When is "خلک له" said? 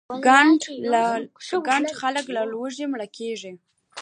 1.99-2.41